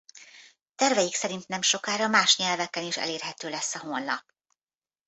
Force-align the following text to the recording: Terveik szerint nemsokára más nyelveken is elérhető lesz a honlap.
Terveik 0.75 1.15
szerint 1.15 1.47
nemsokára 1.47 2.07
más 2.07 2.37
nyelveken 2.37 2.83
is 2.83 2.97
elérhető 2.97 3.49
lesz 3.49 3.75
a 3.75 3.79
honlap. 3.79 4.25